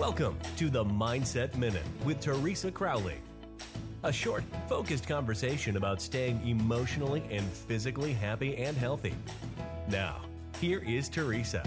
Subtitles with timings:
[0.00, 3.18] Welcome to the Mindset Minute with Teresa Crowley.
[4.02, 9.14] A short, focused conversation about staying emotionally and physically happy and healthy.
[9.88, 10.22] Now,
[10.58, 11.62] here is Teresa.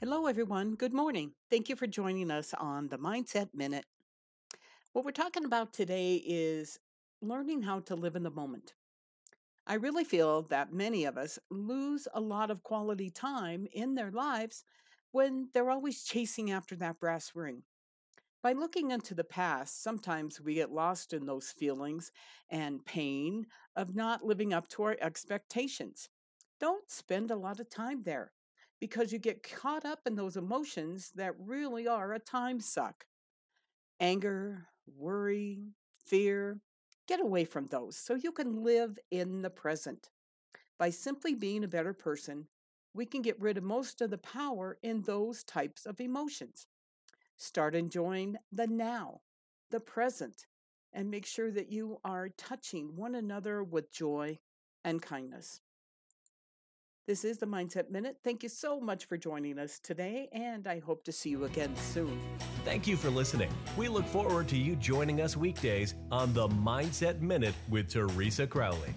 [0.00, 0.74] Hello, everyone.
[0.74, 1.32] Good morning.
[1.50, 3.86] Thank you for joining us on the Mindset Minute.
[4.92, 6.78] What we're talking about today is
[7.22, 8.74] learning how to live in the moment.
[9.66, 14.10] I really feel that many of us lose a lot of quality time in their
[14.10, 14.62] lives
[15.16, 17.62] when they're always chasing after that brass ring.
[18.42, 22.12] By looking into the past, sometimes we get lost in those feelings
[22.50, 26.10] and pain of not living up to our expectations.
[26.60, 28.30] Don't spend a lot of time there
[28.78, 33.06] because you get caught up in those emotions that really are a time suck.
[34.00, 35.72] Anger, worry,
[36.04, 36.60] fear,
[37.08, 40.10] get away from those so you can live in the present.
[40.78, 42.48] By simply being a better person,
[42.96, 46.66] we can get rid of most of the power in those types of emotions.
[47.36, 49.20] Start enjoying the now,
[49.70, 50.46] the present,
[50.94, 54.38] and make sure that you are touching one another with joy
[54.84, 55.60] and kindness.
[57.06, 58.16] This is the Mindset Minute.
[58.24, 61.76] Thank you so much for joining us today, and I hope to see you again
[61.76, 62.18] soon.
[62.64, 63.50] Thank you for listening.
[63.76, 68.92] We look forward to you joining us weekdays on the Mindset Minute with Teresa Crowley.